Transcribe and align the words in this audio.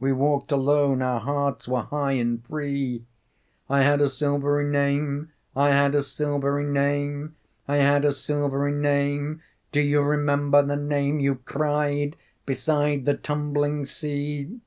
We 0.00 0.10
walked 0.10 0.50
alone. 0.50 1.00
Our 1.00 1.20
hearts 1.20 1.68
were 1.68 1.82
high 1.82 2.14
and 2.14 2.44
free. 2.44 3.04
I 3.68 3.82
had 3.84 4.00
a 4.00 4.08
silvery 4.08 4.68
name, 4.68 5.30
I 5.54 5.68
had 5.68 5.94
a 5.94 6.02
silvery 6.02 6.64
name, 6.66 7.36
I 7.68 7.76
had 7.76 8.04
a 8.04 8.10
silvery 8.10 8.72
name 8.72 9.42
do 9.70 9.80
you 9.80 10.02
remember 10.02 10.60
The 10.64 10.74
name 10.74 11.20
you 11.20 11.36
cried 11.36 12.16
beside 12.46 13.04
the 13.04 13.14
tumbling 13.16 13.84
sea?" 13.84 14.60